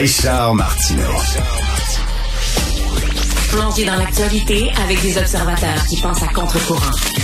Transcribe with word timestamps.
Richard 0.00 0.54
Martineau. 0.54 1.12
Plongé 3.50 3.84
dans 3.84 3.96
l'actualité 3.96 4.72
avec 4.82 5.02
des 5.02 5.18
observateurs 5.18 5.84
qui 5.90 6.00
pensent 6.00 6.22
à 6.22 6.28
contre-courant. 6.28 7.19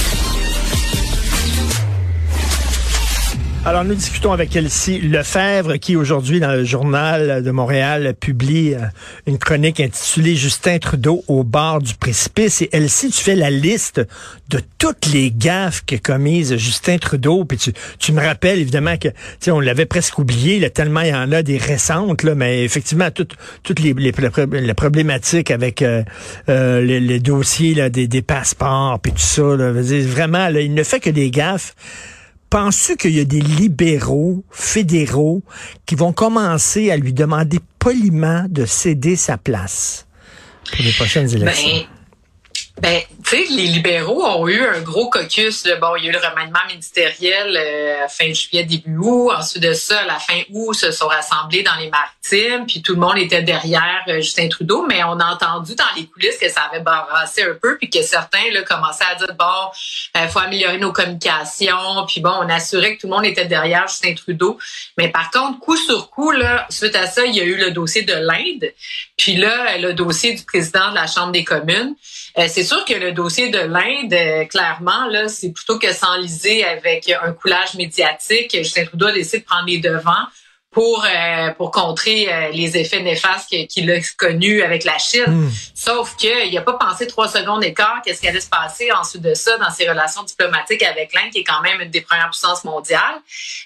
Alors, 3.66 3.82
nous 3.82 3.96
discutons 3.96 4.30
avec 4.30 4.54
Elsie 4.54 5.00
Lefebvre, 5.00 5.78
qui 5.78 5.96
aujourd'hui, 5.96 6.38
dans 6.38 6.52
le 6.52 6.62
journal 6.62 7.42
de 7.42 7.50
Montréal, 7.50 8.14
publie 8.14 8.74
euh, 8.74 8.82
une 9.26 9.38
chronique 9.38 9.80
intitulée 9.80 10.36
Justin 10.36 10.78
Trudeau 10.78 11.24
au 11.26 11.42
bord 11.42 11.82
du 11.82 11.94
précipice. 11.94 12.62
Et 12.62 12.68
Elsie, 12.70 13.10
tu 13.10 13.20
fais 13.20 13.34
la 13.34 13.50
liste 13.50 14.00
de 14.50 14.60
toutes 14.78 15.06
les 15.06 15.32
gaffes 15.32 15.82
qu'a 15.84 15.98
commises 15.98 16.56
Justin 16.56 16.98
Trudeau. 16.98 17.44
Puis 17.44 17.58
tu, 17.98 18.12
me 18.12 18.20
rappelles, 18.20 18.60
évidemment, 18.60 18.98
que, 18.98 19.08
on 19.50 19.58
l'avait 19.58 19.84
presque 19.84 20.20
oublié, 20.20 20.60
là, 20.60 20.70
tellement 20.70 21.00
il 21.00 21.08
y 21.08 21.14
en 21.14 21.32
a 21.32 21.42
des 21.42 21.58
récentes, 21.58 22.22
là, 22.22 22.36
mais 22.36 22.62
effectivement, 22.62 23.10
toutes 23.10 23.34
toutes 23.64 23.80
les, 23.80 23.94
les, 23.94 24.12
les 24.12 24.74
problématiques 24.74 25.50
avec 25.50 25.82
euh, 25.82 26.04
euh, 26.48 26.80
les, 26.82 27.18
dossiers 27.18 27.74
là, 27.74 27.90
des, 27.90 28.06
des 28.06 28.22
passeports, 28.22 29.00
puis 29.00 29.10
tout 29.10 29.18
ça, 29.18 29.42
là, 29.56 29.72
vraiment, 29.72 30.46
il 30.50 30.72
ne 30.72 30.84
fait 30.84 31.00
que 31.00 31.10
des 31.10 31.32
gaffes. 31.32 31.74
Penses-tu 32.56 32.96
qu'il 32.96 33.10
y 33.10 33.20
a 33.20 33.26
des 33.26 33.42
libéraux 33.42 34.42
fédéraux 34.50 35.42
qui 35.84 35.94
vont 35.94 36.14
commencer 36.14 36.90
à 36.90 36.96
lui 36.96 37.12
demander 37.12 37.58
poliment 37.78 38.46
de 38.48 38.64
céder 38.64 39.14
sa 39.14 39.36
place 39.36 40.06
pour 40.72 40.82
les 40.82 40.92
prochaines 40.92 41.28
ben, 41.28 41.42
élections? 41.42 41.86
Ben, 42.80 43.02
les 43.32 43.66
libéraux 43.66 44.24
ont 44.24 44.46
eu 44.46 44.64
un 44.64 44.80
gros 44.82 45.10
caucus. 45.10 45.64
Bon, 45.80 45.96
il 45.96 46.04
y 46.04 46.06
a 46.06 46.10
eu 46.10 46.12
le 46.12 46.18
remaniement 46.18 46.60
ministériel 46.68 47.56
euh, 47.56 48.08
fin 48.08 48.32
juillet, 48.32 48.62
début 48.64 48.96
août. 48.98 49.32
Ensuite 49.36 49.62
de 49.62 49.72
ça, 49.72 50.04
la 50.04 50.18
fin 50.18 50.40
août, 50.52 50.74
se 50.74 50.92
sont 50.92 51.08
rassemblés 51.08 51.62
dans 51.62 51.74
les 51.74 51.90
maritimes, 51.90 52.66
puis 52.66 52.82
tout 52.82 52.94
le 52.94 53.00
monde 53.00 53.18
était 53.18 53.42
derrière 53.42 54.02
euh, 54.08 54.16
Justin 54.16 54.48
Trudeau. 54.48 54.86
Mais 54.88 55.02
on 55.02 55.18
a 55.18 55.26
entendu 55.26 55.74
dans 55.74 55.84
les 55.96 56.06
coulisses 56.06 56.38
que 56.38 56.48
ça 56.48 56.62
avait 56.70 56.80
brassé 56.80 57.42
un 57.42 57.54
peu, 57.60 57.76
puis 57.78 57.90
que 57.90 58.02
certains 58.02 58.38
commençaient 58.64 59.04
à 59.10 59.16
dire, 59.16 59.34
bon, 59.36 59.44
il 60.14 60.20
euh, 60.20 60.28
faut 60.28 60.38
améliorer 60.38 60.78
nos 60.78 60.92
communications. 60.92 62.06
Puis 62.06 62.20
bon, 62.20 62.32
on 62.40 62.48
assurait 62.48 62.96
que 62.96 63.00
tout 63.00 63.08
le 63.08 63.14
monde 63.14 63.26
était 63.26 63.46
derrière 63.46 63.88
Justin 63.88 64.14
Trudeau. 64.14 64.58
Mais 64.98 65.08
par 65.08 65.30
contre, 65.32 65.58
coup 65.58 65.76
sur 65.76 66.10
coup, 66.10 66.32
suite 66.70 66.94
à 66.94 67.06
ça, 67.06 67.24
il 67.24 67.34
y 67.34 67.40
a 67.40 67.44
eu 67.44 67.56
le 67.56 67.72
dossier 67.72 68.02
de 68.02 68.14
l'Inde, 68.14 68.72
puis 69.16 69.36
là, 69.36 69.78
le 69.78 69.94
dossier 69.94 70.34
du 70.34 70.44
président 70.44 70.90
de 70.90 70.94
la 70.94 71.06
Chambre 71.06 71.32
des 71.32 71.44
communes. 71.44 71.94
C'est 72.48 72.64
sûr 72.64 72.84
que 72.84 72.92
le 72.92 73.12
dossier 73.16 73.48
de 73.48 73.58
l'Inde, 73.58 74.12
euh, 74.12 74.44
clairement, 74.44 75.06
là, 75.06 75.28
c'est 75.28 75.50
plutôt 75.50 75.78
que 75.78 75.92
s'enliser 75.92 76.64
avec 76.64 77.10
un 77.22 77.32
coulage 77.32 77.74
médiatique. 77.74 78.56
Justin 78.56 78.84
Trudeau 78.84 79.06
a 79.06 79.12
décidé 79.12 79.38
de 79.40 79.44
prendre 79.44 79.66
les 79.66 79.78
devants 79.78 80.26
pour 80.76 81.06
euh, 81.06 81.52
pour 81.52 81.70
contrer 81.70 82.30
euh, 82.30 82.50
les 82.52 82.76
effets 82.76 83.00
néfastes 83.00 83.48
qu'il 83.48 83.90
a 83.90 83.98
connus 84.18 84.60
avec 84.60 84.84
la 84.84 84.98
Chine. 84.98 85.24
Hmm. 85.26 85.50
Sauf 85.74 86.16
qu'il 86.16 86.52
n'a 86.52 86.60
pas 86.60 86.74
pensé 86.74 87.06
trois 87.06 87.28
secondes 87.28 87.62
d'écart 87.62 88.02
qu'est-ce 88.04 88.20
qui 88.20 88.28
allait 88.28 88.40
se 88.40 88.50
passer 88.50 88.92
ensuite 88.92 89.22
de 89.22 89.32
ça 89.32 89.56
dans 89.56 89.70
ses 89.70 89.88
relations 89.88 90.22
diplomatiques 90.22 90.82
avec 90.82 91.14
l'Inde, 91.14 91.30
qui 91.32 91.38
est 91.38 91.44
quand 91.44 91.62
même 91.62 91.80
une 91.80 91.88
des 91.88 92.02
premières 92.02 92.28
puissances 92.28 92.62
mondiales. 92.64 93.00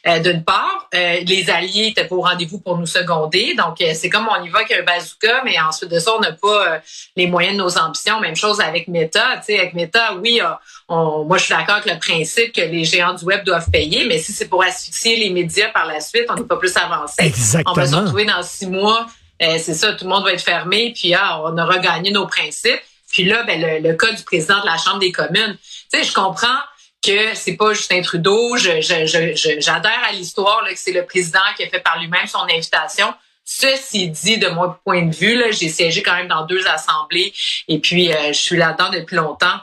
Euh, 0.07 0.21
D'une 0.21 0.45
part, 0.45 0.89
euh, 0.95 1.17
les 1.27 1.51
alliés 1.51 1.89
étaient 1.89 2.07
pas 2.07 2.15
au 2.15 2.21
rendez-vous 2.21 2.61
pour 2.61 2.79
nous 2.79 2.87
seconder, 2.87 3.55
donc 3.55 3.79
c'est 3.93 4.09
comme 4.09 4.29
on 4.29 4.45
y 4.45 4.49
va 4.49 4.61
avec 4.61 4.71
un 4.71 4.85
bazooka, 4.85 5.43
mais 5.45 5.59
ensuite 5.59 5.91
de 5.91 5.99
ça, 5.99 6.13
on 6.17 6.21
n'a 6.21 6.31
pas 6.31 6.81
les 7.17 7.27
moyens 7.27 7.57
de 7.57 7.63
nos 7.63 7.77
ambitions. 7.77 8.21
Même 8.21 8.37
chose 8.37 8.61
avec 8.61 8.87
Meta. 8.87 9.39
Tu 9.39 9.47
sais, 9.47 9.59
avec 9.59 9.75
Meta, 9.75 10.15
oui, 10.15 10.41
on, 10.43 10.55
moi 10.91 11.39
je 11.39 11.45
suis 11.45 11.55
d'accord 11.55 11.77
avec 11.77 11.93
le 11.93 11.99
principe 11.99 12.53
que 12.53 12.61
les 12.61 12.85
géants 12.85 13.15
du 13.15 13.25
web 13.25 13.45
doivent 13.45 13.71
payer, 13.71 14.05
mais 14.07 14.19
si 14.19 14.33
c'est 14.33 14.49
pour 14.49 14.63
asphyxier 14.63 15.17
les 15.17 15.31
médias 15.31 15.69
par 15.69 15.87
la 15.87 16.01
suite, 16.01 16.27
on 16.29 16.35
n'est 16.35 16.45
pas 16.45 16.57
plus 16.57 16.77
avancé 16.77 17.15
Exactement. 17.19 17.73
On 17.73 17.75
va 17.75 17.87
se 17.87 17.95
retrouver 17.95 18.25
dans 18.25 18.43
six 18.43 18.67
mois. 18.67 19.07
Euh, 19.43 19.57
c'est 19.59 19.75
ça, 19.75 19.93
tout 19.95 20.05
le 20.05 20.11
monde 20.11 20.25
va 20.25 20.33
être 20.33 20.43
fermé, 20.43 20.93
puis 20.95 21.15
ah, 21.15 21.41
on 21.45 21.57
aura 21.57 21.79
gagné 21.79 22.11
nos 22.11 22.27
principes. 22.27 22.81
Puis 23.11 23.25
là, 23.25 23.43
ben, 23.45 23.83
le, 23.83 23.93
cas 23.95 24.13
du 24.13 24.23
président 24.23 24.61
de 24.61 24.67
la 24.67 24.77
Chambre 24.77 24.99
des 24.99 25.13
communes. 25.13 25.57
Tu 25.93 25.99
sais, 25.99 26.05
je 26.05 26.13
comprends 26.13 26.59
que 27.05 27.35
c'est 27.35 27.57
pas 27.57 27.73
Justin 27.73 28.03
Trudeau. 28.03 28.57
J'adhère 28.57 29.07
je, 29.07 30.09
à 30.09 30.13
l'histoire 30.13 30.65
que 30.69 30.77
c'est 30.77 30.93
le 30.93 31.05
président 31.07 31.41
qui 31.57 31.65
a 31.65 31.69
fait 31.69 31.81
par 31.81 31.99
lui-même 31.99 32.27
son 32.27 32.45
invitation. 32.53 33.13
Ceci 33.45 34.09
dit, 34.11 34.39
de 34.39 34.49
mon 34.49 34.75
point 34.85 35.03
de 35.03 35.15
vue, 35.15 35.43
j'ai 35.51 35.69
siégé 35.69 36.03
quand 36.03 36.15
même 36.15 36.29
dans 36.29 36.47
deux 36.47 36.69
assemblées 36.69 37.33
et 37.67 37.81
puis 37.81 38.13
euh, 38.13 38.29
je 38.29 38.39
suis 38.39 38.57
là-dedans 38.57 38.91
depuis 38.91 39.17
longtemps. 39.17 39.59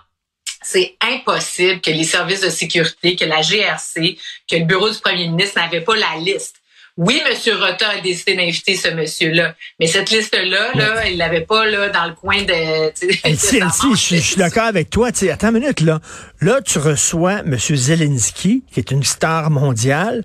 C'est 0.69 0.95
impossible 1.01 1.79
que 1.81 1.91
les 1.91 2.03
services 2.03 2.41
de 2.41 2.49
sécurité, 2.49 3.15
que 3.15 3.25
la 3.25 3.41
GRC, 3.41 4.17
que 4.49 4.55
le 4.57 4.65
bureau 4.65 4.89
du 4.89 4.99
premier 4.99 5.27
ministre 5.29 5.59
n'avaient 5.59 5.81
pas 5.81 5.95
la 5.95 6.17
liste 6.19 6.57
oui, 6.97 7.21
M. 7.23 7.57
Rota 7.59 7.89
a 7.89 8.01
décidé 8.01 8.35
d'inviter 8.35 8.75
ce 8.75 8.89
monsieur-là, 8.89 9.53
mais 9.79 9.85
cette 9.85 10.09
liste-là, 10.09 10.71
là, 10.73 11.07
il 11.07 11.19
l'avait 11.19 11.45
pas 11.45 11.63
là 11.67 11.89
dans 11.89 12.05
le 12.05 12.15
coin 12.15 12.41
de. 12.41 12.91
je, 13.95 14.15
suis 14.15 14.35
d'accord 14.35 14.63
avec 14.63 14.89
toi. 14.89 15.09
attends 15.09 15.49
une 15.49 15.59
minute 15.59 15.81
là. 15.81 15.99
Là, 16.41 16.59
tu 16.61 16.79
reçois 16.79 17.41
M. 17.41 17.55
Zelensky, 17.55 18.63
qui 18.71 18.79
est 18.79 18.89
une 18.89 19.03
star 19.03 19.51
mondiale, 19.51 20.23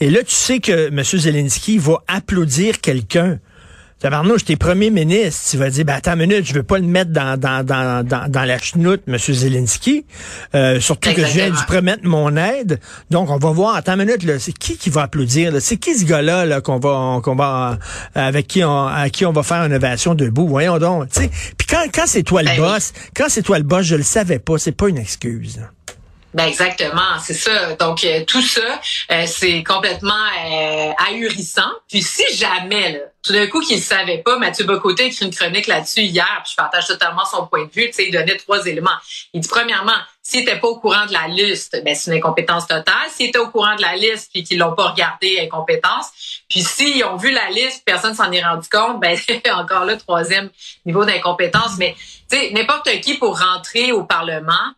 et 0.00 0.10
là, 0.10 0.24
tu 0.24 0.34
sais 0.34 0.58
que 0.58 0.88
M. 0.88 1.04
Zelensky 1.04 1.78
va 1.78 2.02
applaudir 2.08 2.80
quelqu'un. 2.80 3.38
Tabarnouche, 4.00 4.44
t'es 4.44 4.54
premier 4.54 4.90
ministre, 4.90 5.50
tu 5.50 5.56
vas 5.56 5.70
dire, 5.70 5.84
ben 5.84 5.94
attends 5.94 6.12
une 6.12 6.28
minute, 6.28 6.46
je 6.46 6.54
veux 6.54 6.62
pas 6.62 6.78
le 6.78 6.86
mettre 6.86 7.10
dans, 7.10 7.36
dans, 7.36 7.66
dans, 7.66 8.06
dans, 8.06 8.30
dans 8.30 8.44
la 8.44 8.56
chenoute, 8.58 9.02
M. 9.08 9.18
Zelensky. 9.18 10.06
Euh, 10.54 10.78
surtout 10.78 11.12
que 11.14 11.26
je 11.26 11.32
viens 11.32 11.50
de 11.50 11.56
promettre 11.66 12.04
mon 12.04 12.36
aide. 12.36 12.78
Donc, 13.10 13.28
on 13.28 13.38
va 13.38 13.50
voir, 13.50 13.74
attends 13.74 13.98
une 13.98 14.04
minute, 14.04 14.38
c'est 14.38 14.56
qui 14.56 14.76
qui 14.76 14.88
va 14.88 15.02
applaudir? 15.02 15.52
C'est 15.60 15.78
qui 15.78 15.98
ce 15.98 16.04
gars-là 16.04 16.46
là, 16.46 16.60
qu'on 16.60 16.78
va, 16.78 17.20
qu'on 17.24 17.34
va, 17.34 17.80
avec 18.14 18.46
qui 18.46 18.62
on, 18.62 18.86
à 18.86 19.10
qui 19.10 19.26
on 19.26 19.32
va 19.32 19.42
faire 19.42 19.64
une 19.64 19.72
ovation 19.72 20.14
debout? 20.14 20.46
Voyons 20.46 20.78
donc. 20.78 21.08
sais. 21.10 21.28
Puis 21.56 21.66
quand, 21.68 21.84
quand 21.92 22.06
c'est 22.06 22.22
toi 22.22 22.42
le 22.42 22.50
ben 22.50 22.58
boss, 22.58 22.92
quand 23.16 23.26
c'est 23.28 23.42
toi 23.42 23.58
le 23.58 23.64
boss, 23.64 23.84
je 23.84 23.96
le 23.96 24.04
savais 24.04 24.38
pas, 24.38 24.58
c'est 24.58 24.70
pas 24.70 24.88
une 24.88 24.98
excuse. 24.98 25.58
Ben 26.38 26.46
exactement, 26.46 27.18
c'est 27.20 27.34
ça. 27.34 27.74
Donc 27.74 28.04
euh, 28.04 28.24
tout 28.24 28.40
ça, 28.40 28.80
euh, 29.10 29.24
c'est 29.26 29.64
complètement 29.64 30.14
euh, 30.46 30.92
ahurissant. 31.08 31.72
Puis 31.88 32.00
si 32.00 32.22
jamais, 32.36 32.92
là, 32.92 32.98
tout 33.24 33.32
d'un 33.32 33.48
coup, 33.48 33.60
qu'il 33.60 33.78
ne 33.78 33.82
savait 33.82 34.18
pas, 34.18 34.38
Mathieu 34.38 34.64
Bocoté 34.64 35.06
écrit 35.06 35.26
une 35.26 35.34
chronique 35.34 35.66
là-dessus 35.66 36.02
hier, 36.02 36.40
puis 36.44 36.52
je 36.52 36.54
partage 36.54 36.86
totalement 36.86 37.24
son 37.24 37.48
point 37.48 37.64
de 37.64 37.72
vue. 37.72 37.86
Tu 37.86 37.92
sais, 37.92 38.04
il 38.06 38.12
donnait 38.12 38.36
trois 38.36 38.64
éléments. 38.66 38.96
Il 39.34 39.40
dit 39.40 39.48
premièrement, 39.48 39.96
s'il 40.22 40.44
n'était 40.44 40.60
pas 40.60 40.68
au 40.68 40.78
courant 40.78 41.06
de 41.06 41.12
la 41.12 41.26
liste, 41.26 41.82
ben 41.84 41.96
c'est 41.96 42.12
une 42.12 42.18
incompétence 42.18 42.68
totale. 42.68 43.08
S'il 43.10 43.30
était 43.30 43.40
au 43.40 43.48
courant 43.48 43.74
de 43.74 43.82
la 43.82 43.96
liste 43.96 44.30
puis 44.32 44.44
qu'ils 44.44 44.58
l'ont 44.58 44.76
pas 44.76 44.90
regardé, 44.90 45.40
incompétence. 45.40 46.06
Puis 46.48 46.62
s'ils 46.62 47.04
ont 47.04 47.16
vu 47.16 47.32
la 47.32 47.50
liste, 47.50 47.82
personne 47.84 48.14
s'en 48.14 48.30
est 48.30 48.44
rendu 48.44 48.68
compte, 48.68 49.00
ben 49.00 49.18
encore 49.54 49.86
là 49.86 49.96
troisième 49.96 50.50
niveau 50.86 51.04
d'incompétence. 51.04 51.78
Mais 51.78 51.96
tu 52.30 52.38
sais, 52.38 52.50
n'importe 52.52 52.88
qui 53.00 53.14
pour 53.14 53.40
rentrer 53.40 53.90
au 53.90 54.04
Parlement 54.04 54.74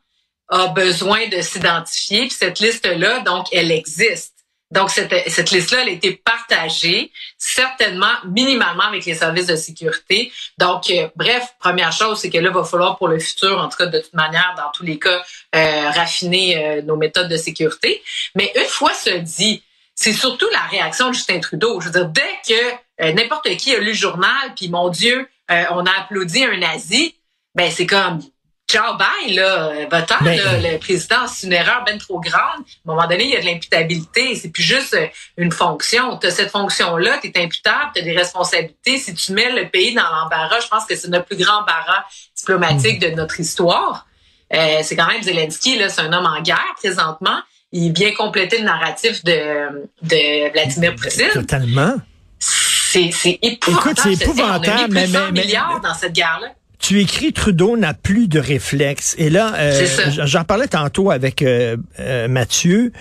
a 0.50 0.69
besoin 0.69 1.28
de 1.28 1.41
s'identifier. 1.41 2.22
Puis 2.27 2.37
cette 2.38 2.61
liste-là, 2.61 3.21
donc, 3.21 3.47
elle 3.53 3.71
existe. 3.71 4.34
Donc, 4.71 4.91
cette, 4.91 5.12
cette 5.28 5.50
liste-là, 5.50 5.83
elle 5.83 5.88
a 5.88 5.93
été 5.93 6.12
partagée, 6.12 7.11
certainement, 7.38 8.12
minimalement 8.25 8.84
avec 8.84 9.05
les 9.05 9.15
services 9.15 9.47
de 9.47 9.56
sécurité. 9.56 10.33
Donc, 10.59 10.91
euh, 10.91 11.09
bref, 11.16 11.55
première 11.59 11.93
chose, 11.93 12.21
c'est 12.21 12.31
que 12.31 12.38
là, 12.38 12.50
il 12.50 12.55
va 12.55 12.62
falloir 12.62 12.97
pour 12.97 13.09
le 13.09 13.19
futur, 13.19 13.59
en 13.59 13.69
tout 13.69 13.77
cas, 13.78 13.87
de 13.87 13.99
toute 13.99 14.15
manière, 14.15 14.55
dans 14.56 14.71
tous 14.72 14.84
les 14.84 14.99
cas, 14.99 15.25
euh, 15.56 15.91
raffiner 15.91 16.65
euh, 16.65 16.82
nos 16.82 16.97
méthodes 16.97 17.28
de 17.28 17.37
sécurité. 17.37 18.00
Mais 18.37 18.53
une 18.55 18.69
fois 18.69 18.93
ce 18.94 19.11
dit, 19.11 19.62
c'est 19.97 20.12
surtout 20.12 20.49
la 20.53 20.62
réaction 20.71 21.09
de 21.09 21.15
Justin 21.15 21.41
Trudeau. 21.41 21.81
Je 21.81 21.87
veux 21.87 21.93
dire, 21.93 22.09
dès 22.09 22.38
que 22.49 23.12
n'importe 23.12 23.49
qui 23.56 23.75
a 23.75 23.81
lu 23.81 23.87
le 23.87 23.93
journal, 23.93 24.55
puis 24.56 24.69
mon 24.69 24.88
Dieu, 24.88 25.28
on 25.49 25.84
a 25.84 25.91
applaudi 25.99 26.43
un 26.44 26.56
nazi, 26.56 27.17
ben 27.55 27.71
c'est 27.71 27.87
comme 27.87 28.21
ciao, 28.70 28.97
bye, 28.97 29.34
là, 29.34 29.72
votre 29.91 30.22
ben, 30.22 30.62
le 30.62 30.78
président, 30.78 31.26
c'est 31.26 31.47
une 31.47 31.53
erreur 31.53 31.82
bien 31.84 31.98
trop 31.98 32.20
grande. 32.20 32.34
À 32.41 32.91
un 32.91 32.94
moment 32.94 33.06
donné, 33.06 33.25
il 33.25 33.31
y 33.31 33.36
a 33.36 33.41
de 33.41 33.47
l'imputabilité. 33.47 34.34
C'est 34.36 34.50
plus 34.50 34.62
juste 34.62 34.94
euh, 34.94 35.06
une 35.36 35.50
fonction. 35.50 36.16
Tu 36.19 36.28
as 36.28 36.31
cette 36.31 36.50
fonction-là, 36.50 37.19
tu 37.20 37.28
es 37.28 37.42
imputable, 37.42 37.91
tu 37.94 38.00
as 38.00 38.04
des 38.04 38.16
responsabilités. 38.16 38.99
Si 38.99 39.14
tu 39.14 39.32
mets 39.32 39.50
le 39.50 39.69
pays 39.69 39.94
dans 39.94 40.02
l'embarras, 40.02 40.61
je 40.61 40.69
pense 40.69 40.84
que 40.84 40.94
c'est 40.94 41.08
notre 41.08 41.26
plus 41.26 41.37
grand 41.37 41.62
embarras 41.62 42.05
diplomatique 42.37 43.00
de 43.00 43.11
notre 43.11 43.40
histoire. 43.40 44.06
Euh, 44.52 44.81
c'est 44.82 44.96
quand 44.96 45.06
même 45.06 45.23
Zelensky, 45.23 45.76
là, 45.78 45.88
c'est 45.88 46.02
un 46.02 46.12
homme 46.12 46.26
en 46.26 46.40
guerre 46.40 46.75
présentement. 46.76 47.40
Il 47.73 47.93
vient 47.93 48.12
compléter 48.14 48.58
le 48.58 48.64
narratif 48.64 49.25
de, 49.25 49.88
de 50.02 50.52
Vladimir 50.52 50.94
Poutine. 50.96 51.28
Totalement. 51.32 51.94
C'est, 52.38 53.11
c'est 53.12 53.38
épouvantable. 53.43 53.90
Écoute, 53.90 54.00
c'est 54.02 54.25
épouvantable, 54.25 54.93
mais, 54.93 55.06
mais, 55.06 55.31
milliards 55.31 55.81
dans 55.81 55.94
cette 55.94 56.12
guerre-là 56.12 56.49
tu 56.81 57.00
écris 57.00 57.32
Trudeau 57.32 57.77
n'a 57.77 57.94
plus 57.94 58.27
de 58.27 58.41
réflexe. 58.41 59.15
Et 59.19 59.31
là, 59.31 59.55
euh, 59.56 59.87
j'en 60.25 60.44
parlais 60.44 60.67
tantôt 60.67 61.11
avec 61.11 61.43
euh, 61.43 61.77
euh, 62.00 62.27
Mathieu. 62.27 62.93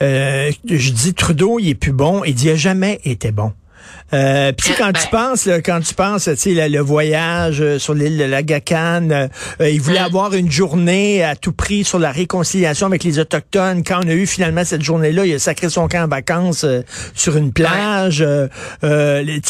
je 0.00 0.90
dis 0.90 1.14
Trudeau, 1.14 1.58
il 1.58 1.70
est 1.70 1.74
plus 1.74 1.92
bon. 1.92 2.22
Il 2.24 2.34
dit, 2.34 2.46
il 2.46 2.50
a 2.50 2.56
jamais 2.56 3.00
été 3.04 3.32
bon. 3.32 3.52
Euh, 4.14 4.52
puis 4.52 4.72
quand 4.76 4.92
tu 4.92 5.06
Ben. 5.10 5.28
penses, 5.28 5.46
là, 5.46 5.60
quand 5.62 5.80
tu 5.80 5.94
penses, 5.94 6.24
tu 6.24 6.36
sais, 6.36 6.68
le, 6.68 6.80
voyage 6.80 7.60
euh, 7.60 7.78
sur 7.78 7.94
l'île 7.94 8.18
de 8.18 8.24
l'Agacan, 8.24 9.08
euh, 9.10 9.28
euh, 9.60 9.70
il 9.70 9.80
voulait 9.80 10.00
Hum. 10.00 10.04
avoir 10.06 10.34
une 10.34 10.50
journée 10.50 11.22
à 11.24 11.34
tout 11.36 11.52
prix 11.52 11.84
sur 11.84 11.98
la 11.98 12.10
réconciliation 12.12 12.86
avec 12.86 13.04
les 13.04 13.18
autochtones. 13.18 13.82
Quand 13.84 14.00
on 14.04 14.08
a 14.08 14.12
eu 14.14 14.26
finalement 14.26 14.64
cette 14.64 14.82
journée-là, 14.82 15.24
il 15.26 15.34
a 15.34 15.38
sacré 15.38 15.68
son 15.70 15.88
camp 15.88 16.04
en 16.04 16.08
vacances 16.08 16.64
euh, 16.64 16.82
sur 17.14 17.36
une 17.36 17.52
plage. 17.52 18.20
Euh, 18.22 18.48
euh, 18.84 19.22
les- 19.22 19.40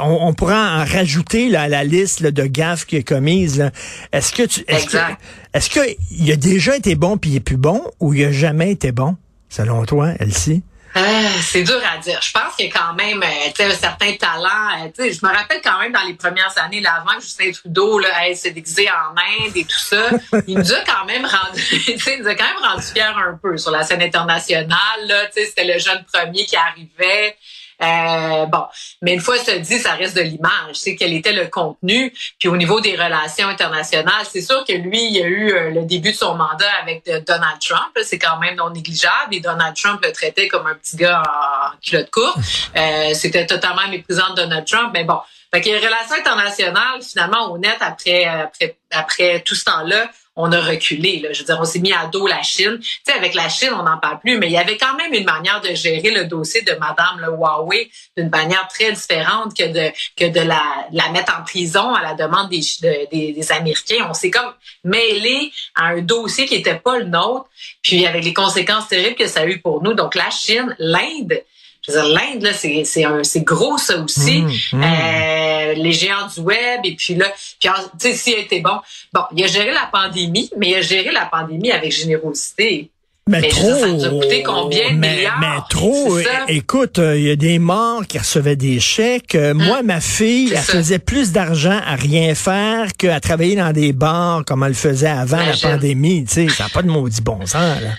on, 0.00 0.28
on 0.28 0.32
pourra 0.34 0.80
en 0.80 0.84
rajouter 0.84 1.48
là, 1.48 1.62
à 1.62 1.68
la 1.68 1.84
liste 1.84 2.20
là, 2.20 2.30
de 2.30 2.44
gaffes 2.44 2.84
qu'il 2.86 2.98
a 2.98 3.02
commises. 3.02 3.70
Est-ce 4.12 4.32
que 4.32 4.42
tu, 4.44 4.60
est-ce 4.68 4.86
que, 4.86 4.96
Exact. 4.96 5.20
est-ce 5.54 5.70
que 5.70 5.80
il 6.10 6.30
a 6.30 6.36
déjà 6.36 6.76
été 6.76 6.94
bon 6.94 7.16
puis 7.16 7.30
il 7.30 7.36
est 7.36 7.40
plus 7.40 7.56
bon 7.56 7.82
ou 8.00 8.14
il 8.14 8.24
a 8.24 8.32
jamais 8.32 8.70
été 8.70 8.92
bon 8.92 9.16
selon 9.48 9.84
toi, 9.84 10.10
Elsie? 10.20 10.62
Ah, 10.94 11.00
c'est 11.40 11.62
dur 11.62 11.80
à 11.90 11.96
dire. 11.98 12.20
Je 12.20 12.32
pense 12.32 12.54
qu'il 12.54 12.66
y 12.66 12.68
a 12.68 12.72
quand 12.72 12.92
même 12.94 13.22
euh, 13.22 13.46
tu 13.46 13.56
sais, 13.56 13.64
un 13.64 13.74
certain 13.74 14.12
talent. 14.14 14.84
euh, 14.84 14.88
tu 14.94 15.02
sais, 15.02 15.12
je 15.12 15.24
me 15.26 15.32
rappelle 15.32 15.60
quand 15.64 15.78
même 15.78 15.92
dans 15.92 16.02
les 16.02 16.12
premières 16.14 16.52
années, 16.58 16.80
là, 16.80 16.96
avant 17.00 17.16
que 17.16 17.22
Justin 17.22 17.50
Trudeau 17.50 17.98
là, 17.98 18.08
hey, 18.26 18.36
s'est 18.36 18.50
déguisé 18.50 18.90
en 18.90 19.16
Inde 19.16 19.56
et 19.56 19.64
tout 19.64 19.78
ça, 19.78 20.10
il 20.46 20.58
nous 20.58 20.72
a 20.72 20.80
quand 20.80 21.06
même 21.06 21.24
rendu, 21.24 21.62
tu 21.84 21.98
sais, 21.98 22.16
il 22.16 22.22
nous 22.22 22.28
a 22.28 22.34
quand 22.34 22.44
même 22.44 22.62
rendu 22.62 22.82
fiers 22.82 23.02
un 23.02 23.38
peu 23.42 23.56
sur 23.56 23.70
la 23.70 23.84
scène 23.84 24.02
internationale. 24.02 24.78
Là, 25.06 25.26
tu 25.26 25.40
sais, 25.40 25.46
c'était 25.46 25.64
le 25.64 25.78
jeune 25.78 26.04
premier 26.12 26.44
qui 26.44 26.56
arrivait. 26.56 27.36
Euh, 27.82 28.46
bon, 28.46 28.64
mais 29.00 29.14
une 29.14 29.20
fois 29.20 29.38
ça 29.38 29.58
dit, 29.58 29.78
ça 29.78 29.92
reste 29.94 30.16
de 30.16 30.22
l'image. 30.22 30.74
C'est 30.74 30.94
quel 30.94 31.12
était 31.12 31.32
le 31.32 31.46
contenu. 31.46 32.12
Puis 32.38 32.48
au 32.48 32.56
niveau 32.56 32.80
des 32.80 32.92
relations 32.92 33.48
internationales, 33.48 34.24
c'est 34.30 34.40
sûr 34.40 34.64
que 34.64 34.72
lui, 34.72 35.10
il 35.10 35.22
a 35.22 35.26
eu 35.26 35.52
euh, 35.52 35.70
le 35.70 35.82
début 35.82 36.12
de 36.12 36.16
son 36.16 36.34
mandat 36.34 36.70
avec 36.82 37.06
euh, 37.08 37.20
Donald 37.26 37.58
Trump. 37.60 37.98
C'est 38.04 38.18
quand 38.18 38.38
même 38.38 38.56
non 38.56 38.70
négligeable. 38.70 39.32
Et 39.32 39.40
Donald 39.40 39.74
Trump 39.76 40.00
le 40.04 40.12
traitait 40.12 40.48
comme 40.48 40.66
un 40.66 40.74
petit 40.74 40.96
gars 40.96 41.22
en 41.22 41.76
culotte 41.84 42.10
courte. 42.10 42.38
Euh, 42.76 43.14
C'était 43.14 43.46
totalement 43.46 43.88
méprisant 43.90 44.30
de 44.30 44.42
Donald 44.42 44.66
Trump. 44.66 44.90
Mais 44.92 45.04
bon, 45.04 45.18
fait 45.54 45.64
les 45.64 45.78
relations 45.78 46.16
internationales, 46.16 47.02
finalement, 47.02 47.52
honnêtes, 47.52 47.76
après, 47.80 48.26
euh, 48.26 48.44
après, 48.44 48.76
après 48.90 49.40
tout 49.40 49.54
ce 49.54 49.64
temps-là, 49.64 50.10
on 50.34 50.50
a 50.50 50.60
reculé. 50.62 51.20
Là. 51.20 51.34
Je 51.34 51.40
veux 51.40 51.44
dire, 51.44 51.58
on 51.60 51.66
s'est 51.66 51.78
mis 51.78 51.92
à 51.92 52.06
dos 52.06 52.26
la 52.26 52.42
Chine. 52.42 52.78
Tu 52.80 52.88
sais, 53.04 53.12
avec 53.12 53.34
la 53.34 53.50
Chine, 53.50 53.68
on 53.78 53.82
n'en 53.82 53.98
parle 53.98 54.18
plus, 54.18 54.38
mais 54.38 54.46
il 54.46 54.52
y 54.52 54.56
avait 54.56 54.78
quand 54.78 54.96
même 54.96 55.12
une 55.12 55.26
manière 55.26 55.60
de 55.60 55.74
gérer 55.74 56.10
le 56.10 56.24
dossier 56.24 56.62
de 56.62 56.72
Madame 56.76 57.20
le 57.20 57.26
Huawei 57.26 57.90
d'une 58.16 58.30
manière 58.30 58.66
très 58.68 58.92
différente 58.92 59.54
que 59.54 59.64
de 59.64 59.92
que 60.16 60.30
de 60.30 60.40
la, 60.40 60.62
la 60.90 61.10
mettre 61.10 61.38
en 61.38 61.44
prison 61.44 61.92
à 61.92 62.00
la 62.00 62.14
demande 62.14 62.48
des, 62.48 62.60
de- 62.80 63.10
des, 63.10 63.32
des 63.34 63.52
Américains. 63.52 64.06
On 64.08 64.14
s'est 64.14 64.30
comme 64.30 64.54
mêlé 64.84 65.52
à 65.74 65.88
un 65.88 66.00
dossier 66.00 66.46
qui 66.46 66.54
était 66.54 66.76
pas 66.78 66.96
le 66.98 67.04
nôtre, 67.04 67.44
puis 67.82 68.06
avec 68.06 68.24
les 68.24 68.32
conséquences 68.32 68.88
terribles 68.88 69.16
que 69.16 69.26
ça 69.26 69.40
a 69.40 69.44
eu 69.44 69.60
pour 69.60 69.82
nous. 69.82 69.92
Donc 69.92 70.14
la 70.14 70.30
Chine, 70.30 70.74
l'Inde, 70.78 71.42
je 71.86 71.92
veux 71.92 72.00
dire, 72.00 72.08
l'Inde, 72.08 72.42
là, 72.42 72.52
c'est, 72.52 72.84
c'est, 72.84 73.04
un, 73.04 73.24
c'est 73.24 73.42
gros, 73.42 73.76
ça 73.76 73.98
aussi. 73.98 74.42
Mmh, 74.42 74.76
mmh. 74.76 74.82
Euh, 74.84 75.72
les 75.74 75.92
géants 75.92 76.28
du 76.32 76.40
web, 76.40 76.80
et 76.84 76.94
puis 76.94 77.14
là, 77.14 77.26
puis, 77.58 77.68
tu 77.98 78.08
sais, 78.08 78.14
s'il 78.14 78.34
a 78.34 78.38
été 78.38 78.60
bon. 78.60 78.78
Bon, 79.12 79.22
il 79.36 79.42
a 79.42 79.48
géré 79.48 79.72
la 79.72 79.88
pandémie, 79.92 80.48
mais 80.56 80.70
il 80.70 80.74
a 80.76 80.80
géré 80.80 81.10
la 81.10 81.26
pandémie 81.26 81.72
avec 81.72 81.90
générosité. 81.90 82.90
Mais, 83.28 83.48
trop. 83.48 83.74
ça 83.78 83.86
nous 83.86 84.04
a 84.04 84.08
coûté 84.08 84.42
combien 84.42 84.90
de 84.92 84.96
mais, 84.96 85.16
milliards? 85.16 85.38
mais 85.40 85.60
trop. 85.70 86.18
Ça. 86.20 86.44
Écoute, 86.48 86.98
euh, 86.98 87.16
il 87.16 87.24
y 87.24 87.30
a 87.30 87.36
des 87.36 87.60
morts 87.60 88.04
qui 88.06 88.18
recevaient 88.18 88.56
des 88.56 88.80
chèques. 88.80 89.36
Euh, 89.36 89.54
Moi, 89.54 89.82
ma 89.82 90.00
fille, 90.00 90.50
elle 90.52 90.58
ça. 90.58 90.72
faisait 90.72 90.98
plus 90.98 91.30
d'argent 91.30 91.80
à 91.86 91.94
rien 91.94 92.34
faire 92.34 92.88
qu'à 92.98 93.20
travailler 93.20 93.54
dans 93.54 93.72
des 93.72 93.92
bars 93.92 94.42
comme 94.44 94.64
elle 94.64 94.70
le 94.70 94.74
faisait 94.74 95.06
avant 95.08 95.40
Imagine. 95.40 95.68
la 95.68 95.74
pandémie. 95.76 96.24
Tu 96.24 96.34
sais, 96.34 96.48
ça 96.48 96.64
n'a 96.64 96.70
pas 96.70 96.82
de 96.82 96.88
maudit 96.88 97.22
bon 97.22 97.40
sens, 97.46 97.80
là. 97.80 97.90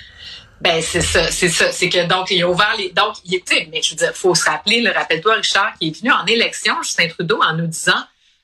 Ben 0.63 0.81
c'est 0.81 1.01
ça, 1.01 1.29
c'est 1.29 1.49
ça, 1.49 1.73
c'est 1.73 1.89
que 1.89 2.07
donc 2.07 2.31
il 2.31 2.41
a 2.41 2.49
ouvert 2.49 2.73
les 2.77 2.89
donc 2.91 3.15
il 3.25 3.43
tu 3.43 3.53
sais, 3.53 3.67
mais 3.69 3.81
je 3.81 3.91
veux 3.91 3.97
dire 3.97 4.13
faut 4.15 4.33
se 4.33 4.45
rappeler, 4.45 4.79
le 4.79 4.91
rappelle-toi 4.91 5.35
Richard 5.35 5.73
qui 5.77 5.89
est 5.89 5.99
venu 5.99 6.09
en 6.09 6.25
élection 6.25 6.81
Justin 6.81 7.09
Trudeau 7.09 7.41
en 7.41 7.53
nous 7.53 7.67
disant 7.67 8.01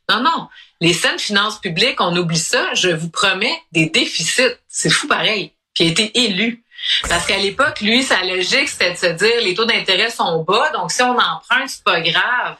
non 0.09 0.21
non, 0.21 0.49
les 0.81 0.91
saines 0.91 1.17
finances 1.17 1.61
publiques, 1.61 2.01
on 2.01 2.13
oublie 2.17 2.37
ça, 2.37 2.73
je 2.73 2.89
vous 2.89 3.09
promets 3.09 3.57
des 3.71 3.85
déficits, 3.85 4.57
c'est 4.67 4.89
fou 4.89 5.07
pareil. 5.07 5.53
Puis 5.73 5.85
il 5.85 5.87
a 5.87 5.91
été 5.91 6.19
élu. 6.19 6.61
Parce 7.07 7.25
qu'à 7.25 7.37
l'époque, 7.37 7.79
lui, 7.81 8.03
sa 8.03 8.23
logique, 8.23 8.67
c'était 8.67 8.91
de 8.91 8.97
se 8.97 9.07
dire 9.07 9.41
les 9.41 9.53
taux 9.53 9.65
d'intérêt 9.65 10.09
sont 10.09 10.43
bas, 10.43 10.71
donc 10.73 10.91
si 10.91 11.01
on 11.01 11.11
emprunte, 11.11 11.69
c'est 11.69 11.83
pas 11.83 12.01
grave. 12.01 12.55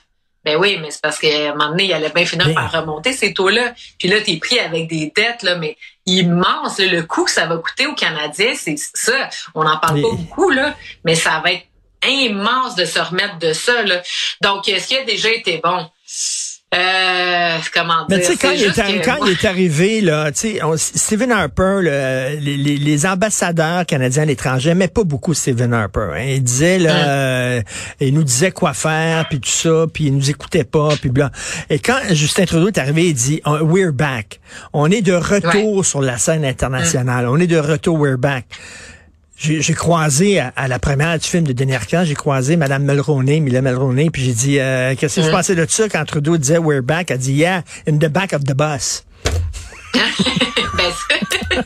Ben 0.45 0.55
oui, 0.57 0.77
mais 0.81 0.89
c'est 0.91 1.01
parce 1.01 1.19
qu'à 1.19 1.49
un 1.49 1.51
moment 1.51 1.69
donné, 1.69 1.85
il 1.85 1.93
allait 1.93 2.09
bien 2.09 2.25
finir 2.25 2.53
par 2.53 2.71
remonter 2.71 3.11
ces 3.13 3.33
taux-là. 3.33 3.73
Puis 3.97 4.07
là, 4.07 4.21
t'es 4.21 4.37
pris 4.37 4.59
avec 4.59 4.87
des 4.87 5.11
dettes, 5.13 5.43
là, 5.43 5.55
mais 5.55 5.77
immenses. 6.09 6.79
là. 6.79 6.85
Le 6.87 7.03
coût 7.03 7.25
que 7.25 7.31
ça 7.31 7.45
va 7.45 7.57
coûter 7.57 7.87
aux 7.87 7.95
Canadiens, 7.95 8.53
c'est 8.55 8.75
ça. 8.77 9.29
On 9.55 9.63
n'en 9.63 9.77
parle 9.77 9.95
Mais- 9.95 10.01
pas 10.01 10.11
beaucoup, 10.11 10.49
là, 10.49 10.75
mais 11.03 11.15
ça 11.15 11.41
va 11.43 11.53
être 11.53 11.65
immense 12.07 12.75
de 12.75 12.85
se 12.85 12.99
remettre 12.99 13.37
de 13.39 13.53
ça. 13.53 13.83
Là. 13.83 14.01
Donc, 14.41 14.67
est-ce 14.69 14.87
qu'il 14.87 14.97
a 14.97 15.03
déjà 15.03 15.29
été 15.29 15.59
bon? 15.63 15.89
Euh, 16.75 17.57
comment 17.73 18.05
dire? 18.05 18.17
Mais 18.17 18.19
tu 18.19 18.25
sais, 18.27 18.37
quand, 18.37 18.51
il 18.51 18.63
est, 18.63 19.01
quand 19.01 19.25
il 19.25 19.47
arrivé, 19.47 20.01
là, 20.01 20.31
tu 20.31 20.39
sais, 20.39 20.63
on- 20.63 20.77
Stephen 20.77 21.31
Harper, 21.31 21.79
le- 21.81 22.35
les, 22.39 23.05
ambassadeurs 23.07 23.87
canadiens 23.87 24.21
à 24.23 24.25
l'étranger 24.27 24.69
n'aimaient 24.69 24.87
pas 24.87 25.03
beaucoup 25.03 25.33
Stephen 25.33 25.73
Harper. 25.73 26.09
hein. 26.15 26.23
Il 26.27 26.43
disait, 26.43 26.77
là, 26.77 27.09
euh, 27.09 27.61
il 27.99 28.13
nous 28.13 28.23
disait 28.23 28.51
quoi 28.51 28.73
faire, 28.73 29.27
puis 29.29 29.39
tout 29.39 29.49
ça, 29.49 29.85
puis 29.91 30.05
il 30.05 30.15
nous 30.15 30.29
écoutait 30.29 30.63
pas, 30.63 30.89
puis 31.01 31.09
bla. 31.09 31.31
Et 31.71 31.79
quand 31.79 31.97
Justin 32.11 32.45
Trudeau 32.45 32.67
est 32.67 32.77
arrivé, 32.77 33.07
il 33.07 33.13
dit, 33.15 33.41
we're 33.45 33.91
back. 33.91 34.39
On 34.71 34.91
est 34.91 35.01
de 35.01 35.13
retour 35.13 35.85
sur 35.85 36.01
la 36.01 36.19
scène 36.19 36.45
internationale. 36.45 37.25
On 37.27 37.37
est 37.37 37.47
de 37.47 37.57
retour, 37.57 37.97
we're 37.99 38.17
back. 38.19 38.45
J'ai 39.41 39.73
croisé 39.73 40.39
à, 40.39 40.51
à 40.57 40.67
la 40.67 40.79
première 40.79 41.17
du 41.17 41.25
film 41.27 41.45
de 41.45 41.53
Denis 41.53 41.73
Arcand, 41.75 42.03
j'ai 42.03 42.13
croisé 42.13 42.57
Mme 42.57 42.83
Mulroney, 42.83 43.39
Mila 43.39 43.61
Mulroney, 43.61 44.09
puis 44.09 44.21
j'ai 44.23 44.33
dit 44.33 44.59
euh, 44.59 44.95
qu'est-ce 44.97 45.21
que 45.21 45.27
Mm. 45.27 45.31
pensez 45.31 45.55
de 45.55 45.65
ça? 45.69 45.87
Quand 45.87 46.03
Trudeau 46.03 46.35
disait 46.37 46.57
we're 46.57 46.81
back, 46.83 47.09
elle 47.11 47.19
dit 47.19 47.33
yeah, 47.33 47.63
in 47.87 47.97
the 47.97 48.07
back 48.09 48.33
of 48.33 48.43
the 48.43 48.53
bus. 48.53 49.03
ben, 49.93 50.91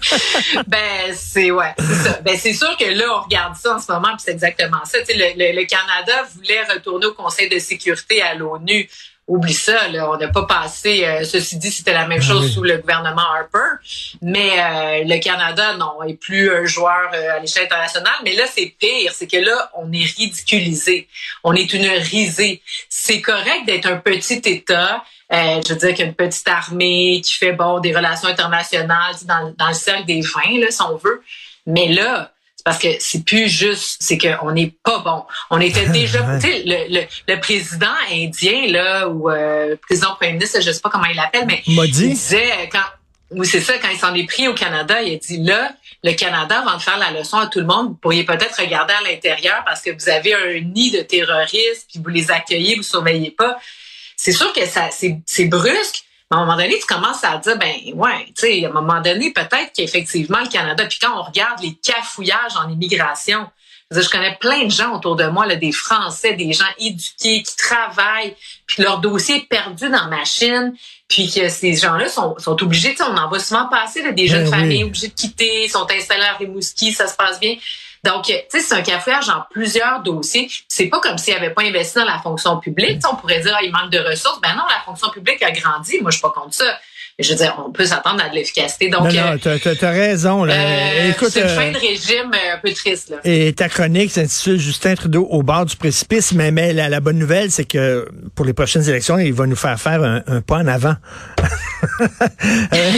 c'est- 0.01 0.63
ben 0.67 1.13
c'est 1.15 1.51
ouais, 1.51 1.73
c'est 1.79 2.09
ça. 2.09 2.19
Ben 2.23 2.37
c'est 2.37 2.53
sûr 2.53 2.75
que 2.77 2.85
là 2.85 3.05
on 3.17 3.21
regarde 3.23 3.55
ça 3.55 3.75
en 3.75 3.79
ce 3.79 3.91
moment 3.91 4.09
puis 4.09 4.23
c'est 4.25 4.31
exactement 4.31 4.83
ça. 4.85 4.97
Le, 5.09 5.33
le- 5.37 5.59
le 5.59 5.65
Canada 5.65 6.27
voulait 6.35 6.63
retourner 6.73 7.07
au 7.07 7.13
Conseil 7.13 7.49
de 7.49 7.59
sécurité 7.59 8.21
à 8.21 8.33
l'ONU. 8.35 8.87
Oublie 9.25 9.53
ça, 9.53 9.87
là, 9.87 10.09
on 10.11 10.17
n'a 10.17 10.27
pas 10.27 10.45
passé. 10.45 11.05
euh, 11.05 11.23
ceci 11.23 11.57
dit, 11.57 11.71
c'était 11.71 11.93
la 11.93 12.07
même 12.07 12.19
Ah 12.21 12.27
chose 12.27 12.45
oui. 12.45 12.51
sous 12.51 12.61
le 12.63 12.77
gouvernement 12.77 13.21
Harper, 13.21 13.77
mais 14.21 14.51
euh, 14.59 15.03
le 15.05 15.19
Canada 15.21 15.77
non 15.77 16.03
est 16.03 16.15
plus 16.15 16.51
un 16.53 16.65
joueur 16.65 17.09
euh, 17.13 17.37
à 17.37 17.39
l'échelle 17.39 17.63
internationale. 17.65 18.13
Mais 18.25 18.35
là, 18.35 18.43
c'est 18.53 18.75
pire, 18.77 19.13
c'est 19.13 19.27
que 19.27 19.37
là, 19.37 19.71
on 19.77 19.91
est 19.93 20.03
ridiculisé, 20.17 21.07
on 21.43 21.53
est 21.53 21.73
une 21.73 21.87
risée. 21.87 22.61
C'est 22.89 23.21
correct 23.21 23.65
d'être 23.65 23.85
un 23.87 23.97
petit 23.97 24.41
État. 24.45 25.03
Euh, 25.31 25.61
je 25.65 25.73
veux 25.73 25.79
dire 25.79 25.89
qu'il 25.91 25.99
y 25.99 26.03
a 26.03 26.05
une 26.07 26.15
petite 26.15 26.47
armée 26.47 27.21
qui 27.23 27.33
fait 27.33 27.53
bon 27.53 27.79
des 27.79 27.95
relations 27.95 28.27
internationales 28.27 29.15
dans, 29.23 29.53
dans 29.57 29.69
le 29.69 29.73
cercle 29.73 30.05
des 30.05 30.19
vins, 30.21 30.59
là, 30.59 30.69
si 30.69 30.81
on 30.81 30.97
veut. 30.97 31.23
Mais 31.65 31.87
là, 31.87 32.31
parce 32.63 32.77
que 32.77 32.87
c'est 32.99 33.25
plus 33.25 33.49
juste, 33.49 33.97
c'est 33.99 34.17
qu'on 34.17 34.51
n'est 34.51 34.73
pas 34.83 34.99
bon. 34.99 35.23
On 35.49 35.59
était 35.59 35.85
déjà, 35.89 36.19
tu 36.39 36.47
sais, 36.47 36.63
le, 36.65 36.99
le, 36.99 37.01
le 37.27 37.39
président 37.39 37.87
indien 38.11 38.67
là 38.67 39.07
ou 39.09 39.29
euh, 39.29 39.75
président 39.81 40.15
premier 40.15 40.33
ministre, 40.33 40.61
je 40.61 40.71
sais 40.71 40.81
pas 40.81 40.89
comment 40.89 41.05
il 41.05 41.15
l'appelle, 41.15 41.45
mais 41.45 41.61
M'a 41.67 41.85
il 41.85 41.91
disait 41.91 42.69
quand 42.71 42.83
oui, 43.35 43.47
c'est 43.47 43.61
ça, 43.61 43.73
quand 43.79 43.89
il 43.89 43.97
s'en 43.97 44.13
est 44.13 44.25
pris 44.25 44.47
au 44.47 44.53
Canada, 44.53 45.01
il 45.01 45.15
a 45.15 45.17
dit 45.17 45.37
là, 45.37 45.71
le 46.03 46.13
Canada, 46.13 46.59
avant 46.59 46.77
de 46.77 46.81
faire 46.81 46.97
la 46.97 47.11
leçon 47.11 47.37
à 47.37 47.47
tout 47.47 47.59
le 47.59 47.65
monde, 47.65 47.87
vous 47.89 47.95
pourriez 47.95 48.23
peut-être 48.23 48.59
regarder 48.59 48.93
à 48.93 49.09
l'intérieur 49.09 49.63
parce 49.65 49.81
que 49.81 49.91
vous 49.91 50.09
avez 50.09 50.33
un 50.33 50.59
nid 50.59 50.91
de 50.91 51.01
terroristes, 51.01 51.87
puis 51.89 51.99
vous 52.03 52.09
les 52.09 52.29
accueillez, 52.29 52.75
vous 52.75 52.83
surveillez 52.83 53.31
pas. 53.31 53.57
C'est 54.15 54.31
sûr 54.31 54.51
que 54.53 54.65
ça, 54.65 54.89
c'est, 54.91 55.45
brusque, 55.45 56.03
à 56.33 56.37
un 56.37 56.45
moment 56.45 56.57
donné, 56.57 56.79
tu 56.79 56.85
commences 56.85 57.23
à 57.23 57.37
dire, 57.37 57.57
ben 57.57 57.75
ouais, 57.93 58.25
tu 58.27 58.33
sais, 58.47 58.65
à 58.65 58.69
un 58.69 58.71
moment 58.71 59.01
donné, 59.01 59.31
peut-être 59.31 59.71
qu'effectivement, 59.75 60.39
le 60.39 60.49
Canada, 60.49 60.85
puis 60.85 60.97
quand 60.99 61.19
on 61.19 61.23
regarde 61.23 61.61
les 61.61 61.75
cafouillages 61.75 62.55
en 62.55 62.69
immigration, 62.69 63.47
je, 63.91 64.09
connais 64.09 64.35
plein 64.39 64.65
de 64.65 64.71
gens 64.71 64.95
autour 64.95 65.15
de 65.15 65.25
moi, 65.27 65.45
là, 65.45 65.55
des 65.55 65.71
Français, 65.71 66.33
des 66.33 66.51
gens 66.53 66.65
éduqués 66.79 67.43
qui 67.43 67.55
travaillent, 67.55 68.35
puis 68.65 68.81
leur 68.81 68.99
dossier 68.99 69.37
est 69.37 69.47
perdu 69.47 69.89
dans 69.89 70.07
ma 70.07 70.25
Chine, 70.25 70.73
puis 71.07 71.31
que 71.31 71.49
ces 71.49 71.75
gens-là 71.75 72.09
sont, 72.09 72.35
sont 72.39 72.61
obligés, 72.63 72.91
tu 72.91 72.97
sais, 72.97 73.03
on 73.03 73.15
en 73.15 73.29
voit 73.29 73.39
souvent 73.39 73.67
passer, 73.67 74.01
là, 74.01 74.11
des 74.11 74.27
jeunes 74.27 74.49
Ben 74.49 74.55
oui. 74.55 74.59
familles 74.61 74.83
obligées 74.85 75.09
de 75.09 75.13
quitter, 75.13 75.67
sont 75.67 75.85
installés 75.91 76.23
à 76.23 76.33
Rimouski, 76.33 76.91
ça 76.91 77.07
se 77.07 77.15
passe 77.15 77.39
bien. 77.39 77.55
Donc, 78.03 78.23
tu 78.25 78.33
sais, 78.49 78.59
c'est 78.59 78.75
un 78.75 78.81
cafouillage 78.81 79.29
en 79.29 79.43
plusieurs 79.51 80.01
dossiers. 80.03 80.49
C'est 80.67 80.87
pas 80.87 80.99
comme 80.99 81.17
s'il 81.17 81.33
avait 81.35 81.51
pas 81.51 81.61
investi 81.63 81.95
dans 81.99 82.05
la 82.05 82.19
fonction 82.19 82.57
publique. 82.57 82.99
On 83.11 83.15
pourrait 83.15 83.39
dire, 83.39 83.55
ah, 83.57 83.63
il 83.63 83.71
manque 83.71 83.91
de 83.91 83.99
ressources. 83.99 84.41
Ben 84.41 84.49
non, 84.55 84.63
la 84.69 84.83
fonction 84.85 85.09
publique 85.09 85.41
a 85.41 85.51
grandi. 85.51 85.99
Moi, 86.01 86.11
je 86.11 86.17
suis 86.17 86.21
pas 86.21 86.31
contre 86.35 86.53
ça. 86.53 86.65
Je 87.19 87.29
veux 87.29 87.35
dire, 87.35 87.55
on 87.65 87.71
peut 87.71 87.85
s'attendre 87.85 88.23
à 88.23 88.29
de 88.29 88.33
l'efficacité. 88.35 88.89
Donc, 88.89 89.03
non, 89.03 89.09
euh, 89.09 89.31
non, 89.33 89.37
t'as, 89.37 89.59
t'as- 89.75 89.91
raison. 89.91 90.43
Là. 90.45 90.53
euh, 90.55 91.11
Écoute, 91.11 91.29
c'est 91.31 91.41
une 91.41 91.45
euh, 91.45 91.55
fin 91.55 91.71
de 91.71 91.77
régime 91.77 92.31
euh, 92.33 92.55
un 92.55 92.57
peu 92.57 92.73
triste, 92.73 93.11
là. 93.11 93.17
et 93.23 93.53
ta 93.53 93.69
chronique 93.69 94.09
s'intitule 94.11 94.57
Justin 94.59 94.95
Trudeau 94.95 95.27
au 95.29 95.43
bord 95.43 95.65
du 95.65 95.75
précipice, 95.77 96.31
mais, 96.33 96.49
mais 96.49 96.73
la, 96.73 96.89
la 96.89 96.99
bonne 97.01 97.19
nouvelle, 97.19 97.51
c'est 97.51 97.65
que 97.65 98.07
pour 98.33 98.45
les 98.47 98.53
prochaines 98.53 98.89
élections, 98.89 99.19
il 99.19 99.31
va 99.31 99.45
nous 99.45 99.55
faire 99.55 99.79
faire 99.79 100.01
un, 100.03 100.23
un 100.25 100.41
pas 100.41 100.57
en 100.57 100.67
avant. 100.67 100.95
Euh, 102.73 102.91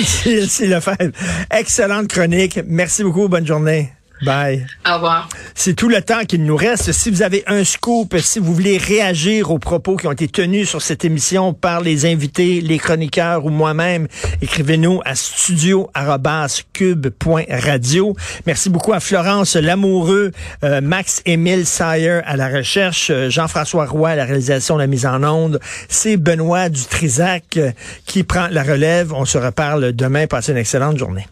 c'est 0.48 0.68
le 0.68 0.80
fait. 0.80 1.12
Excellente 1.52 2.08
chronique. 2.08 2.60
Merci 2.68 3.04
beaucoup. 3.04 3.28
Bonne 3.28 3.46
journée. 3.46 3.92
Bye. 4.22 4.66
Au 4.90 4.94
revoir. 4.96 5.28
C'est 5.54 5.74
tout 5.74 5.90
le 5.90 6.02
temps 6.02 6.24
qu'il 6.24 6.46
nous 6.46 6.56
reste. 6.56 6.94
Si 6.94 7.12
vous 7.12 7.22
avez 7.22 7.44
un 7.48 7.66
scoop, 7.66 8.16
si 8.18 8.40
vous 8.40 8.54
voulez 8.54 8.78
réagir 8.78 9.52
aux 9.52 9.60
propos 9.60 9.98
qui 9.98 10.08
ont 10.08 10.14
été 10.14 10.30
tenus 10.30 10.70
sur 10.70 10.82
cette 10.82 11.04
émission 11.04 11.54
par 11.54 11.82
les 11.82 12.06
invités, 12.06 12.62
les 12.62 12.78
chroniqueurs 12.78 13.44
ou 13.46 13.50
moi-même, 13.50 14.08
écrivez-nous 14.42 15.02
à 15.04 15.16
studio@cube.radio. 15.16 18.16
Merci 18.46 18.70
beaucoup 18.70 18.94
à 18.94 19.02
Florence 19.02 19.56
Lamoureux, 19.56 20.32
euh, 20.64 20.82
Max 20.82 21.22
Émile 21.26 21.66
Sayer 21.66 22.22
à 22.26 22.38
la 22.38 22.48
recherche, 22.48 23.10
euh, 23.12 23.30
Jean-François 23.30 23.86
Roy 23.86 24.12
à 24.12 24.16
la 24.16 24.24
réalisation, 24.26 24.78
la 24.78 24.88
mise 24.88 25.06
en 25.06 25.22
onde. 25.24 25.60
C'est 25.90 26.16
Benoît 26.16 26.70
Dutrisac 26.70 27.58
euh, 27.58 27.72
qui 28.06 28.24
prend 28.24 28.48
la 28.50 28.64
relève. 28.64 29.12
On 29.14 29.26
se 29.26 29.38
reparle 29.38 29.92
demain. 29.94 30.28
Passez 30.28 30.54
une 30.54 30.58
excellente 30.58 30.98
journée. 30.98 31.28